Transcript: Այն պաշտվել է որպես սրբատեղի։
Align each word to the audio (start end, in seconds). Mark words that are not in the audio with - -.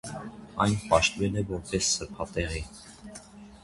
Այն 0.65 0.73
պաշտվել 0.93 1.39
է 1.43 1.45
որպես 1.53 1.93
սրբատեղի։ 2.01 2.67